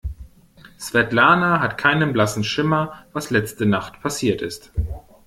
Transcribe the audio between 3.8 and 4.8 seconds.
passiert ist.